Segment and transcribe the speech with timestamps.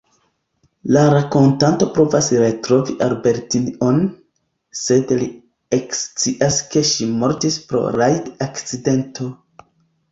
[0.95, 4.01] La rakontanto provas retrovi Albertine-on,
[4.81, 5.31] sed li
[5.81, 9.33] ekscias ke ŝi mortis pro rajd-akcidento.